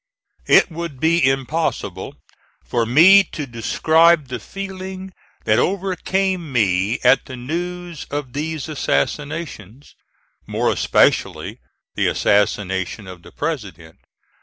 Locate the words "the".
4.29-4.39, 7.25-7.35, 11.93-12.07, 13.21-13.31